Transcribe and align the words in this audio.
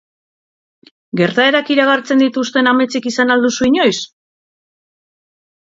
Gertaerak 1.21 1.69
iragartzen 1.75 2.23
dituzten 2.25 2.71
ametsik 2.73 3.09
izan 3.13 3.35
al 3.37 3.47
duzu 3.49 3.73
inoiz? 3.73 3.97